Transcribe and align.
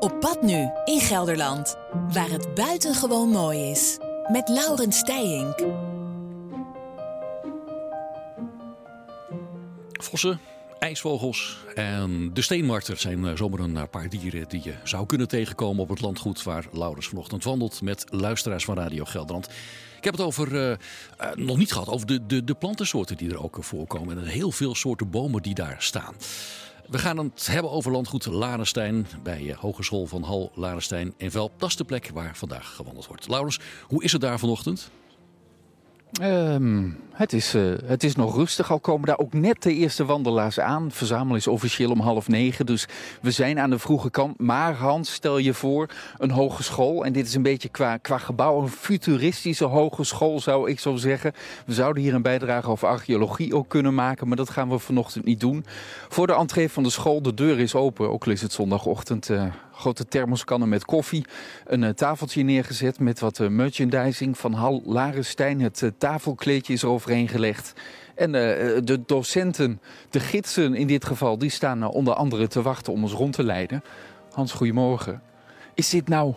Op 0.00 0.20
pad 0.20 0.42
nu 0.42 0.70
in 0.84 1.00
Gelderland, 1.00 1.76
waar 2.12 2.30
het 2.30 2.54
buitengewoon 2.54 3.28
mooi 3.28 3.70
is. 3.70 3.98
Met 4.32 4.48
Laurens 4.48 4.98
Steijink. 4.98 5.64
Vossen, 9.92 10.40
ijsvogels 10.78 11.58
en 11.74 12.30
de 12.34 12.42
steenmarter 12.42 12.96
zijn 12.96 13.26
eh, 13.26 13.36
zomaar 13.36 13.60
een 13.60 13.88
paar 13.90 14.08
dieren 14.08 14.48
die 14.48 14.60
je 14.64 14.74
zou 14.84 15.06
kunnen 15.06 15.28
tegenkomen 15.28 15.82
op 15.82 15.88
het 15.88 16.00
landgoed 16.00 16.42
waar 16.42 16.66
Laurens 16.72 17.08
vanochtend 17.08 17.44
wandelt 17.44 17.82
met 17.82 18.04
luisteraars 18.08 18.64
van 18.64 18.76
Radio 18.76 19.04
Gelderland. 19.04 19.48
Ik 19.96 20.04
heb 20.04 20.14
het 20.14 20.22
over, 20.22 20.52
uh, 20.52 20.76
nog 21.34 21.56
niet 21.56 21.72
gehad, 21.72 21.88
over 21.88 22.06
de, 22.06 22.26
de, 22.26 22.44
de 22.44 22.54
plantensoorten 22.54 23.16
die 23.16 23.30
er 23.30 23.42
ook 23.42 23.56
voorkomen 23.60 24.18
en 24.18 24.24
heel 24.24 24.50
veel 24.50 24.74
soorten 24.74 25.10
bomen 25.10 25.42
die 25.42 25.54
daar 25.54 25.76
staan. 25.78 26.14
We 26.90 26.98
gaan 26.98 27.18
het 27.18 27.46
hebben 27.46 27.70
over 27.70 27.92
landgoed 27.92 28.26
Larenstein 28.26 29.06
bij 29.22 29.56
Hogeschool 29.58 30.06
van 30.06 30.22
Hal 30.22 30.52
Larenstein 30.54 31.14
in 31.16 31.30
Velp. 31.30 31.52
Dat 31.56 31.68
is 31.68 31.76
de 31.76 31.84
plek 31.84 32.10
waar 32.14 32.36
vandaag 32.36 32.74
gewandeld 32.74 33.06
wordt. 33.06 33.28
Laurens, 33.28 33.60
hoe 33.86 34.04
is 34.04 34.12
het 34.12 34.20
daar 34.20 34.38
vanochtend? 34.38 34.90
Um, 36.22 36.98
het, 37.12 37.32
is, 37.32 37.54
uh, 37.54 37.74
het 37.84 38.04
is 38.04 38.16
nog 38.16 38.36
rustig, 38.36 38.70
al 38.70 38.80
komen 38.80 39.06
daar 39.06 39.18
ook 39.18 39.32
net 39.32 39.62
de 39.62 39.74
eerste 39.74 40.04
wandelaars 40.04 40.60
aan. 40.60 40.90
Verzamelen 40.90 41.36
is 41.36 41.46
officieel 41.46 41.90
om 41.90 42.00
half 42.00 42.28
negen, 42.28 42.66
dus 42.66 42.88
we 43.22 43.30
zijn 43.30 43.58
aan 43.58 43.70
de 43.70 43.78
vroege 43.78 44.10
kant. 44.10 44.40
Maar 44.40 44.74
Hans, 44.74 45.12
stel 45.12 45.38
je 45.38 45.54
voor, 45.54 45.88
een 46.18 46.30
hogeschool. 46.30 47.04
En 47.04 47.12
dit 47.12 47.26
is 47.26 47.34
een 47.34 47.42
beetje 47.42 47.68
qua, 47.68 47.96
qua 47.96 48.18
gebouw 48.18 48.60
een 48.60 48.68
futuristische 48.68 49.64
hogeschool, 49.64 50.40
zou 50.40 50.70
ik 50.70 50.80
zo 50.80 50.96
zeggen. 50.96 51.32
We 51.66 51.72
zouden 51.72 52.02
hier 52.02 52.14
een 52.14 52.22
bijdrage 52.22 52.70
over 52.70 52.88
archeologie 52.88 53.54
ook 53.54 53.68
kunnen 53.68 53.94
maken, 53.94 54.28
maar 54.28 54.36
dat 54.36 54.50
gaan 54.50 54.68
we 54.68 54.78
vanochtend 54.78 55.24
niet 55.24 55.40
doen. 55.40 55.64
Voor 56.08 56.26
de 56.26 56.34
entree 56.34 56.68
van 56.68 56.82
de 56.82 56.90
school, 56.90 57.22
de 57.22 57.34
deur 57.34 57.58
is 57.58 57.74
open, 57.74 58.10
ook 58.10 58.26
al 58.26 58.32
is 58.32 58.42
het 58.42 58.52
zondagochtend... 58.52 59.28
Uh, 59.28 59.44
grote 59.80 60.04
thermoskannen 60.04 60.68
met 60.68 60.84
koffie. 60.84 61.24
Een 61.64 61.82
uh, 61.82 61.88
tafeltje 61.88 62.42
neergezet 62.42 62.98
met 62.98 63.20
wat 63.20 63.38
uh, 63.38 63.48
merchandising 63.48 64.38
van 64.38 64.52
Hal 64.52 64.82
Larenstein. 64.84 65.60
Het 65.60 65.80
uh, 65.80 65.90
tafelkleedje 65.98 66.72
is 66.72 66.82
eroverheen 66.82 67.28
gelegd. 67.28 67.72
En 68.14 68.32
de 68.32 69.02
docenten, 69.06 69.80
de 70.10 70.20
gidsen 70.20 70.74
in 70.74 70.86
dit 70.86 71.04
geval, 71.04 71.38
die 71.38 71.50
staan 71.50 71.84
onder 71.84 72.14
andere 72.14 72.46
te 72.46 72.62
wachten 72.62 72.92
om 72.92 73.02
ons 73.02 73.12
rond 73.12 73.32
te 73.32 73.42
leiden. 73.42 73.82
Hans, 74.32 74.52
goedemorgen. 74.52 75.22
Is 75.74 75.90
dit 75.90 76.08
nou... 76.08 76.34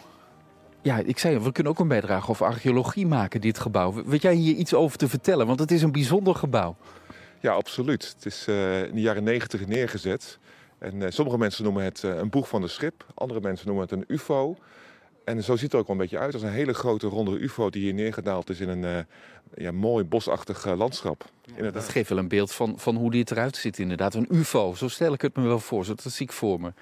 Ja, 0.81 0.97
ik 0.97 1.19
zei, 1.19 1.39
we 1.39 1.51
kunnen 1.51 1.71
ook 1.71 1.79
een 1.79 1.87
bijdrage 1.87 2.29
over 2.29 2.45
archeologie 2.45 3.07
maken, 3.07 3.41
dit 3.41 3.59
gebouw. 3.59 4.03
Weet 4.05 4.21
jij 4.21 4.33
hier 4.33 4.55
iets 4.55 4.73
over 4.73 4.97
te 4.97 5.09
vertellen? 5.09 5.47
Want 5.47 5.59
het 5.59 5.71
is 5.71 5.81
een 5.81 5.91
bijzonder 5.91 6.35
gebouw. 6.35 6.75
Ja, 7.39 7.51
absoluut. 7.51 8.13
Het 8.15 8.25
is 8.25 8.47
in 8.87 8.95
de 8.95 9.01
jaren 9.01 9.23
negentig 9.23 9.67
neergezet. 9.67 10.39
En 10.83 11.01
uh, 11.01 11.07
sommige 11.09 11.37
mensen 11.37 11.63
noemen 11.63 11.83
het 11.83 12.03
uh, 12.03 12.15
een 12.15 12.29
boeg 12.29 12.47
van 12.47 12.61
de 12.61 12.67
schip, 12.67 13.05
andere 13.13 13.41
mensen 13.41 13.67
noemen 13.67 13.83
het 13.83 13.93
een 13.93 14.05
ufo. 14.07 14.57
En 15.23 15.43
zo 15.43 15.53
ziet 15.53 15.61
het 15.61 15.73
er 15.73 15.79
ook 15.79 15.87
wel 15.87 15.95
een 15.95 16.01
beetje 16.01 16.19
uit 16.19 16.33
als 16.33 16.43
een 16.43 16.49
hele 16.49 16.73
grote 16.73 17.07
ronde 17.07 17.39
ufo 17.39 17.69
die 17.69 17.81
hier 17.81 17.93
neergedaald 17.93 18.49
is 18.49 18.59
in 18.59 18.69
een 18.69 18.83
uh, 18.83 18.97
ja, 19.55 19.71
mooi 19.71 20.03
bosachtig 20.03 20.75
landschap. 20.75 21.25
Ja, 21.55 21.71
dat 21.71 21.89
geeft 21.89 22.09
wel 22.09 22.17
een 22.17 22.27
beeld 22.27 22.51
van, 22.51 22.79
van 22.79 22.95
hoe 22.95 23.11
dit 23.11 23.31
eruit 23.31 23.55
ziet 23.55 23.79
inderdaad. 23.79 24.13
Een 24.13 24.27
ufo, 24.29 24.73
zo 24.73 24.87
stel 24.87 25.13
ik 25.13 25.21
het 25.21 25.35
me 25.35 25.43
wel 25.43 25.59
voor, 25.59 25.85
zo, 25.85 25.93
dat 25.95 26.11
zie 26.11 26.25
ik 26.25 26.31
voor 26.31 26.61
me. 26.61 26.73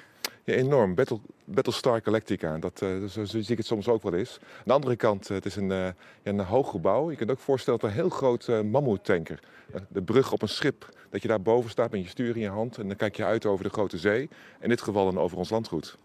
Ja, 0.43 0.53
enorm. 0.53 0.95
Battle, 0.95 1.19
Battlestar 1.45 2.01
Galactica. 2.03 2.57
Dat, 2.57 2.81
uh, 2.83 3.05
zo, 3.05 3.25
zie 3.25 3.45
ik 3.47 3.57
het 3.57 3.65
soms 3.65 3.87
ook 3.87 4.03
wel 4.03 4.13
eens. 4.13 4.39
Aan 4.41 4.63
de 4.65 4.73
andere 4.73 4.95
kant, 4.95 5.29
uh, 5.29 5.35
het 5.37 5.45
is 5.45 5.55
een, 5.55 5.69
uh, 5.69 5.77
ja, 5.77 5.93
een 6.23 6.39
hoog 6.39 6.69
gebouw. 6.69 7.09
Je 7.09 7.15
kunt 7.15 7.29
je 7.29 7.35
ook 7.35 7.41
voorstellen 7.41 7.79
dat 7.79 7.89
een 7.89 7.95
heel 7.95 8.09
groot 8.09 8.47
mammoetanker. 8.47 9.39
de 9.87 10.01
brug 10.01 10.31
op 10.31 10.41
een 10.41 10.49
schip. 10.49 10.89
Dat 11.09 11.21
je 11.21 11.27
daar 11.27 11.41
boven 11.41 11.69
staat 11.69 11.91
met 11.91 12.01
je 12.01 12.07
stuur 12.07 12.35
in 12.35 12.41
je 12.41 12.49
hand. 12.49 12.77
En 12.77 12.87
dan 12.87 12.97
kijk 12.97 13.15
je 13.15 13.23
uit 13.23 13.45
over 13.45 13.63
de 13.63 13.69
grote 13.69 13.97
zee. 13.97 14.29
In 14.59 14.69
dit 14.69 14.81
geval 14.81 15.05
dan 15.05 15.19
over 15.19 15.37
ons 15.37 15.49
landgoed. 15.49 15.97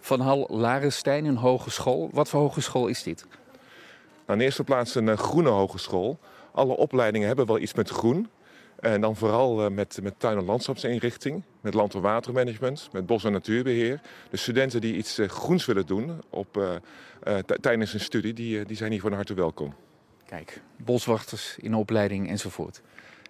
Van 0.00 0.20
Hal 0.20 0.46
Larenstein, 0.50 1.24
een 1.24 1.36
hogeschool. 1.36 2.08
Wat 2.12 2.28
voor 2.28 2.40
hogeschool 2.40 2.86
is 2.86 3.02
dit? 3.02 3.26
Nou, 4.26 4.38
in 4.38 4.44
eerste 4.44 4.64
plaats 4.64 4.94
een 4.94 5.18
groene 5.18 5.48
hogeschool. 5.48 6.18
Alle 6.52 6.76
opleidingen 6.76 7.26
hebben 7.26 7.46
wel 7.46 7.58
iets 7.58 7.74
met 7.74 7.88
groen. 7.88 8.28
En 8.80 9.00
dan 9.00 9.16
vooral 9.16 9.70
met, 9.70 9.98
met 10.02 10.14
tuin- 10.20 10.38
en 10.38 10.44
landschapsinrichting, 10.44 11.42
met 11.60 11.74
land- 11.74 11.94
en 11.94 12.00
watermanagement, 12.00 12.88
met 12.92 13.06
bos- 13.06 13.24
en 13.24 13.32
natuurbeheer. 13.32 14.00
De 14.30 14.36
studenten 14.36 14.80
die 14.80 14.96
iets 14.96 15.18
groens 15.26 15.66
willen 15.66 15.86
doen 15.86 16.22
op, 16.30 16.56
uh, 16.56 16.70
uh, 17.28 17.38
tijdens 17.38 17.94
een 17.94 18.00
studie, 18.00 18.32
die, 18.32 18.64
die 18.64 18.76
zijn 18.76 18.90
hier 18.90 19.00
van 19.00 19.12
harte 19.12 19.34
welkom. 19.34 19.74
Kijk, 20.26 20.62
boswachters 20.76 21.56
in 21.58 21.74
opleiding 21.74 22.28
enzovoort. 22.28 22.82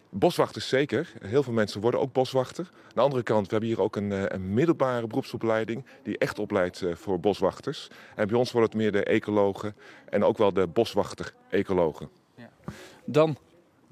Boswachters 0.08 0.69
zeker. 0.69 1.12
Heel 1.20 1.42
veel 1.42 1.53
mensen 1.53 1.80
worden 1.80 2.00
ook 2.00 2.12
boswachter. 2.12 2.70
Aan 2.82 2.91
de 2.94 3.00
andere 3.00 3.22
kant, 3.22 3.44
we 3.44 3.50
hebben 3.50 3.69
hier 3.69 3.80
ook 3.80 3.97
een, 3.97 4.34
een 4.34 4.54
middelbare 4.54 5.06
beroepsopleiding 5.06 5.84
die 6.03 6.19
echt 6.19 6.38
opleidt 6.38 6.82
voor 6.92 7.20
boswachters. 7.20 7.88
En 8.16 8.28
bij 8.28 8.38
ons 8.38 8.53
wordt 8.53 8.72
het 8.72 8.82
meer 8.82 8.92
de 8.92 9.04
ecologen 9.04 9.76
en 10.09 10.24
ook 10.24 10.38
wel 10.38 10.53
de 10.53 10.66
boswachter-ecologen. 10.66 12.09
Ja. 12.34 12.50
Dan 13.04 13.36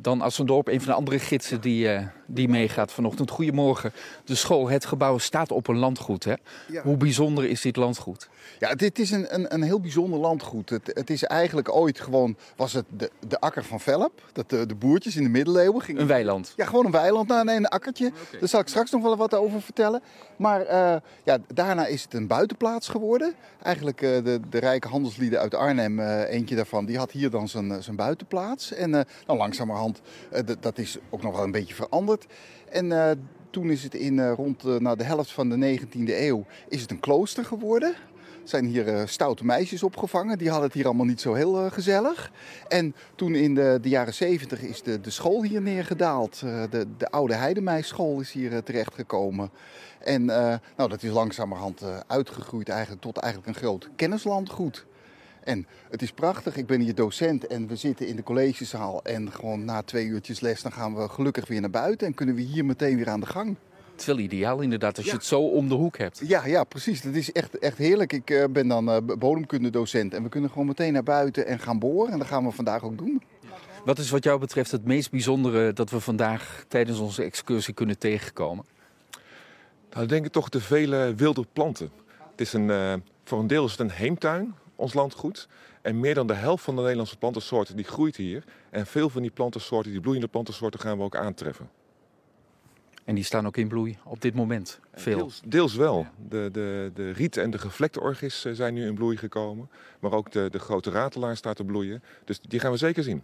dan 0.02 0.20
Assendorp, 0.20 0.68
een 0.68 0.80
van 0.80 0.88
de 0.88 0.94
andere 0.94 1.18
gidsen 1.18 1.60
die, 1.60 1.92
uh, 1.94 2.06
die 2.26 2.48
meegaat 2.48 2.92
vanochtend. 2.92 3.30
Goedemorgen. 3.30 3.92
De 4.24 4.34
school, 4.34 4.68
het 4.68 4.84
gebouw 4.84 5.18
staat 5.18 5.50
op 5.50 5.68
een 5.68 5.76
landgoed. 5.76 6.24
Hè? 6.24 6.34
Ja. 6.68 6.82
Hoe 6.82 6.96
bijzonder 6.96 7.44
is 7.44 7.60
dit 7.60 7.76
landgoed? 7.76 8.28
Ja, 8.58 8.74
dit 8.74 8.98
is 8.98 9.10
een, 9.10 9.34
een, 9.34 9.54
een 9.54 9.62
heel 9.62 9.80
bijzonder 9.80 10.18
landgoed. 10.18 10.70
Het, 10.70 10.90
het, 10.94 11.10
is 11.10 11.24
eigenlijk 11.24 11.74
ooit 11.74 12.00
gewoon, 12.00 12.36
was 12.56 12.72
het 12.72 12.84
de, 12.96 13.10
de 13.28 13.40
akker 13.40 13.64
van 13.64 13.80
Velp. 13.80 14.22
Dat 14.32 14.50
de, 14.50 14.66
de 14.66 14.74
boertjes 14.74 15.16
in 15.16 15.22
de 15.22 15.28
middeleeuwen 15.28 15.82
gingen... 15.82 16.00
Een 16.00 16.06
weiland? 16.06 16.52
Ja, 16.56 16.64
gewoon 16.64 16.84
een 16.84 16.90
weiland. 16.90 17.28
Nou, 17.28 17.44
nee, 17.44 17.56
een 17.56 17.68
akkertje. 17.68 18.06
Okay. 18.06 18.40
Daar 18.40 18.48
zal 18.48 18.60
ik 18.60 18.68
straks 18.68 18.90
nog 18.90 19.02
wel 19.02 19.16
wat 19.16 19.34
over 19.34 19.62
vertellen. 19.62 20.02
Maar 20.36 20.60
uh, 20.60 20.96
ja, 21.24 21.38
daarna 21.54 21.86
is 21.86 22.02
het 22.02 22.14
een 22.14 22.26
buitenplaats 22.26 22.88
geworden. 22.88 23.34
Eigenlijk 23.62 24.02
uh, 24.02 24.24
de, 24.24 24.40
de 24.50 24.58
rijke 24.58 24.88
handelslieden 24.88 25.38
uit 25.38 25.54
Arnhem, 25.54 26.00
eentje 26.00 26.56
daarvan, 26.56 26.84
die 26.84 26.98
had 26.98 27.10
hier 27.10 27.30
dan 27.30 27.48
zijn, 27.48 27.82
zijn 27.82 27.96
buitenplaats. 27.96 28.72
En 28.72 28.90
dan 29.26 29.36
langzamerhand 29.36 29.89
uh, 30.32 30.40
dat 30.60 30.78
is 30.78 30.98
ook 31.10 31.22
nog 31.22 31.34
wel 31.34 31.44
een 31.44 31.50
beetje 31.50 31.74
veranderd. 31.74 32.26
En 32.68 32.86
uh, 32.86 33.10
toen 33.50 33.70
is 33.70 33.82
het 33.82 33.94
in 33.94 34.16
uh, 34.16 34.32
rond 34.32 34.62
nou, 34.62 34.96
de 34.96 35.04
helft 35.04 35.32
van 35.32 35.48
de 35.48 35.78
19e 35.78 36.08
eeuw 36.08 36.44
is 36.68 36.80
het 36.80 36.90
een 36.90 37.00
klooster 37.00 37.44
geworden. 37.44 37.94
Zijn 38.44 38.64
hier 38.64 39.08
stoute 39.08 39.44
meisjes 39.44 39.82
opgevangen. 39.82 40.38
Die 40.38 40.48
hadden 40.48 40.66
het 40.66 40.74
hier 40.74 40.86
allemaal 40.86 41.06
niet 41.06 41.20
zo 41.20 41.34
heel 41.34 41.70
gezellig. 41.70 42.32
En 42.68 42.94
toen 43.14 43.34
in 43.34 43.54
de, 43.54 43.78
de 43.82 43.88
jaren 43.88 44.14
70 44.14 44.62
is 44.62 44.82
de, 44.82 45.00
de 45.00 45.10
school 45.10 45.42
hier 45.42 45.62
neergedaald. 45.62 46.40
de, 46.70 46.86
de 46.98 47.10
oude 47.10 47.34
Heidemeisschool 47.34 48.20
is 48.20 48.32
hier 48.32 48.62
terechtgekomen. 48.62 49.50
En 49.98 50.24
nou, 50.24 50.88
dat 50.88 51.02
is 51.02 51.10
langzamerhand 51.10 51.82
uitgegroeid 52.06 52.68
eigenlijk 52.68 53.02
tot 53.02 53.16
eigenlijk 53.16 53.56
een 53.56 53.62
groot 53.62 53.88
kennislandgoed. 53.96 54.86
En 55.44 55.66
het 55.90 56.02
is 56.02 56.12
prachtig. 56.12 56.56
Ik 56.56 56.66
ben 56.66 56.80
hier 56.80 56.94
docent 56.94 57.46
en 57.46 57.66
we 57.66 57.76
zitten 57.76 58.06
in 58.06 58.16
de 58.16 58.22
collegezaal. 58.22 59.02
En 59.02 59.32
gewoon 59.32 59.64
na 59.64 59.82
twee 59.82 60.06
uurtjes 60.06 60.40
les 60.40 60.62
dan 60.62 60.72
gaan 60.72 60.94
we 60.94 61.08
gelukkig 61.08 61.48
weer 61.48 61.60
naar 61.60 61.70
buiten. 61.70 62.06
En 62.06 62.14
kunnen 62.14 62.34
we 62.34 62.40
hier 62.40 62.64
meteen 62.64 62.96
weer 62.96 63.08
aan 63.08 63.20
de 63.20 63.26
gang. 63.26 63.56
Het 63.90 64.00
is 64.00 64.06
wel 64.06 64.18
ideaal 64.18 64.60
inderdaad 64.60 64.96
als 64.96 65.06
ja. 65.06 65.12
je 65.12 65.16
het 65.16 65.26
zo 65.26 65.40
om 65.40 65.68
de 65.68 65.74
hoek 65.74 65.98
hebt. 65.98 66.20
Ja, 66.24 66.46
ja 66.46 66.64
precies. 66.64 67.02
Dat 67.02 67.14
is 67.14 67.32
echt, 67.32 67.58
echt 67.58 67.78
heerlijk. 67.78 68.12
Ik 68.12 68.30
uh, 68.30 68.44
ben 68.50 68.68
dan 68.68 68.88
uh, 68.88 68.96
bodemkundedocent. 69.18 70.14
En 70.14 70.22
we 70.22 70.28
kunnen 70.28 70.50
gewoon 70.50 70.66
meteen 70.66 70.92
naar 70.92 71.02
buiten 71.02 71.46
en 71.46 71.58
gaan 71.58 71.78
boren. 71.78 72.12
En 72.12 72.18
dat 72.18 72.26
gaan 72.26 72.44
we 72.44 72.50
vandaag 72.50 72.82
ook 72.82 72.98
doen. 72.98 73.22
Wat 73.84 73.98
is 73.98 74.10
wat 74.10 74.24
jou 74.24 74.38
betreft 74.38 74.70
het 74.70 74.84
meest 74.84 75.10
bijzondere 75.10 75.72
dat 75.72 75.90
we 75.90 76.00
vandaag 76.00 76.64
tijdens 76.68 76.98
onze 76.98 77.22
excursie 77.22 77.74
kunnen 77.74 77.98
tegenkomen? 77.98 78.64
Nou, 79.90 80.02
ik 80.02 80.08
denk 80.08 80.24
ik 80.24 80.32
toch 80.32 80.48
de 80.48 80.60
vele 80.60 81.14
wilde 81.16 81.46
planten. 81.52 81.90
Het 82.30 82.40
is 82.40 82.52
een, 82.52 82.68
uh, 82.68 82.94
voor 83.24 83.38
een 83.38 83.46
deel 83.46 83.64
is 83.64 83.70
het 83.70 83.80
een 83.80 83.90
heemtuin 83.90 84.54
ons 84.80 84.94
landgoed. 84.94 85.48
En 85.82 86.00
meer 86.00 86.14
dan 86.14 86.26
de 86.26 86.34
helft 86.34 86.64
van 86.64 86.74
de 86.74 86.80
Nederlandse 86.80 87.16
plantensoorten 87.16 87.76
die 87.76 87.84
groeit 87.84 88.16
hier. 88.16 88.44
En 88.70 88.86
veel 88.86 89.10
van 89.10 89.22
die 89.22 89.30
plantensoorten, 89.30 89.92
die 89.92 90.00
bloeiende 90.00 90.28
plantensoorten, 90.28 90.80
gaan 90.80 90.98
we 90.98 91.04
ook 91.04 91.16
aantreffen. 91.16 91.70
En 93.04 93.14
die 93.14 93.24
staan 93.24 93.46
ook 93.46 93.56
in 93.56 93.68
bloei 93.68 93.98
op 94.04 94.20
dit 94.20 94.34
moment? 94.34 94.80
Veel? 94.92 95.16
Deels, 95.16 95.40
deels 95.46 95.74
wel. 95.74 96.06
De, 96.28 96.48
de, 96.52 96.90
de 96.94 97.10
riet 97.10 97.36
en 97.36 97.50
de 97.50 97.58
gevlekte 97.58 98.28
zijn 98.52 98.74
nu 98.74 98.86
in 98.86 98.94
bloei 98.94 99.16
gekomen. 99.16 99.70
Maar 100.00 100.12
ook 100.12 100.32
de, 100.32 100.48
de 100.50 100.58
grote 100.58 100.90
ratelaar 100.90 101.36
staat 101.36 101.56
te 101.56 101.64
bloeien. 101.64 102.02
Dus 102.24 102.40
die 102.40 102.60
gaan 102.60 102.70
we 102.70 102.76
zeker 102.76 103.02
zien. 103.02 103.22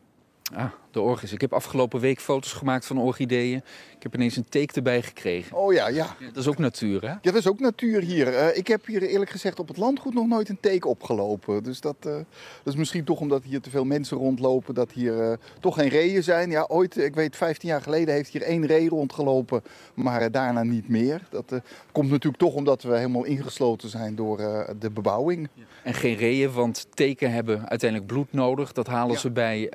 Ah, 0.55 0.71
de 0.91 1.01
orgis. 1.01 1.33
Ik 1.33 1.41
heb 1.41 1.53
afgelopen 1.53 2.01
week 2.01 2.21
foto's 2.21 2.53
gemaakt 2.53 2.87
van 2.87 2.99
orchideeën. 2.99 3.63
Ik 3.97 4.03
heb 4.03 4.15
ineens 4.15 4.37
een 4.37 4.49
teek 4.49 4.73
erbij 4.73 5.03
gekregen. 5.03 5.57
Oh 5.57 5.73
ja, 5.73 5.89
ja. 5.89 6.17
Dat 6.19 6.37
is 6.37 6.47
ook 6.47 6.59
natuur, 6.59 7.01
hè? 7.01 7.09
Ja, 7.09 7.19
dat 7.21 7.35
is 7.35 7.49
ook 7.49 7.61
natuur 7.61 8.03
hier. 8.03 8.29
Uh, 8.29 8.57
ik 8.57 8.67
heb 8.67 8.87
hier 8.87 9.03
eerlijk 9.03 9.31
gezegd 9.31 9.59
op 9.59 9.69
het 9.69 9.77
landgoed 9.77 10.15
nog 10.15 10.27
nooit 10.27 10.49
een 10.49 10.61
teek 10.61 10.87
opgelopen. 10.87 11.63
Dus 11.63 11.81
dat, 11.81 11.97
uh, 12.07 12.13
dat 12.13 12.25
is 12.65 12.77
misschien 12.77 13.05
toch 13.05 13.21
omdat 13.21 13.45
hier 13.45 13.61
te 13.61 13.71
veel 13.71 13.85
mensen 13.85 14.17
rondlopen, 14.17 14.75
dat 14.75 14.93
hier 14.93 15.31
uh, 15.31 15.33
toch 15.61 15.75
geen 15.75 15.89
reeën 15.89 16.23
zijn. 16.23 16.51
Ja, 16.51 16.65
ooit, 16.69 16.97
ik 16.97 17.15
weet, 17.15 17.37
15 17.37 17.69
jaar 17.69 17.83
geleden 17.83 18.15
heeft 18.15 18.33
hier 18.33 18.43
één 18.43 18.67
ree 18.67 18.89
rondgelopen, 18.89 19.63
maar 19.95 20.31
daarna 20.31 20.63
niet 20.63 20.89
meer. 20.89 21.27
Dat 21.31 21.61
komt 21.93 22.11
natuurlijk 22.11 22.43
toch 22.43 22.55
omdat 22.55 22.83
we 22.83 22.97
helemaal 22.97 23.25
ingesloten 23.25 23.89
zijn 23.89 24.15
door 24.15 24.37
de 24.79 24.91
bebouwing. 24.91 25.49
Ja. 25.55 25.63
En 25.83 25.95
geen 25.95 26.17
reeën, 26.17 26.53
want 26.53 26.87
teken 26.95 27.33
hebben 27.33 27.69
uiteindelijk 27.69 28.11
bloed 28.11 28.33
nodig. 28.33 28.73
Dat 28.73 28.87
halen 28.87 29.15
ja. 29.15 29.21
ze 29.21 29.31
bij 29.31 29.71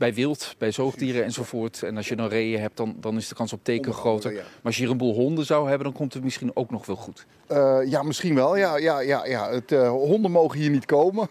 bij 0.00 0.14
wild, 0.14 0.54
bij 0.58 0.70
zoogdieren 0.70 1.24
enzovoort. 1.24 1.82
En 1.82 1.96
als 1.96 2.08
je 2.08 2.16
dan 2.16 2.28
reeën 2.28 2.60
hebt, 2.60 2.76
dan, 2.76 2.96
dan 3.00 3.16
is 3.16 3.28
de 3.28 3.34
kans 3.34 3.52
op 3.52 3.64
teken 3.64 3.92
groter. 3.92 4.32
Maar 4.32 4.44
als 4.62 4.76
je 4.76 4.82
hier 4.82 4.90
een 4.90 4.96
boel 4.96 5.14
honden 5.14 5.46
zou 5.46 5.68
hebben, 5.68 5.84
dan 5.84 5.96
komt 5.96 6.14
het 6.14 6.22
misschien 6.22 6.56
ook 6.56 6.70
nog 6.70 6.86
wel 6.86 6.96
goed. 6.96 7.26
Eh, 7.46 7.78
ja, 7.84 8.02
misschien 8.02 8.34
wel. 8.34 8.56
Ja, 8.56 8.76
ja, 8.76 9.00
ja, 9.00 9.26
ja. 9.26 9.50
Het, 9.50 9.72
eh, 9.72 9.88
honden 9.88 10.30
mogen 10.30 10.58
hier 10.58 10.70
niet 10.70 10.84
komen. 10.86 11.28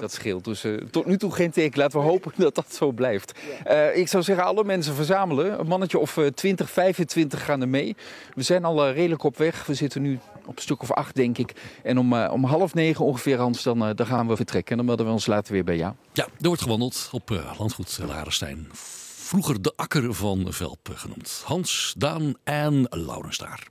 Dat 0.00 0.12
scheelt. 0.12 0.44
Dus 0.44 0.64
eh, 0.64 0.74
tot 0.74 1.06
nu 1.06 1.16
toe 1.16 1.32
geen 1.32 1.50
teken. 1.50 1.78
Laten 1.78 1.98
we 2.00 2.06
hopen 2.06 2.32
dat 2.36 2.54
dat 2.54 2.74
zo 2.74 2.92
blijft. 2.92 3.38
Eh, 3.64 3.96
ik 3.96 4.08
zou 4.08 4.22
zeggen, 4.22 4.44
alle 4.44 4.64
mensen 4.64 4.94
verzamelen. 4.94 5.60
Een 5.60 5.66
mannetje 5.66 5.98
of 5.98 6.16
eh, 6.16 6.26
20, 6.26 6.70
25 6.70 7.44
gaan 7.44 7.60
er 7.60 7.68
mee. 7.68 7.96
We 8.34 8.42
zijn 8.42 8.64
al 8.64 8.86
eh, 8.86 8.94
redelijk 8.94 9.22
op 9.22 9.36
weg. 9.36 9.66
We 9.66 9.74
zitten 9.74 10.02
nu 10.02 10.18
op 10.50 10.56
een 10.56 10.62
stuk 10.62 10.82
of 10.82 10.92
acht, 10.92 11.14
denk 11.14 11.38
ik. 11.38 11.52
En 11.82 11.98
om, 11.98 12.12
eh, 12.12 12.32
om 12.32 12.44
half 12.44 12.74
negen 12.74 13.04
ongeveer, 13.04 13.38
Hans, 13.38 13.62
dan, 13.62 13.84
eh, 13.84 13.94
dan 13.94 14.06
gaan 14.06 14.28
we 14.28 14.36
vertrekken. 14.36 14.70
En 14.70 14.76
dan 14.76 14.86
melden 14.86 15.06
we 15.06 15.12
ons 15.12 15.26
later 15.26 15.52
weer 15.52 15.64
bij 15.64 15.76
jou. 15.76 15.94
Ja, 16.12 16.24
er 16.24 16.46
wordt 16.46 16.62
gewandeld 16.62 17.08
op 17.12 17.30
eh, 17.30 17.52
landgoed 17.58 17.98
Larenstein. 18.06 18.68
Vroeger 18.72 19.62
de 19.62 19.72
akker 19.76 20.14
van 20.14 20.46
Velp 20.48 20.90
genoemd. 20.94 21.42
Hans, 21.44 21.94
Daan 21.96 22.34
en 22.44 22.86
Laurens 22.88 23.38
daar. 23.38 23.66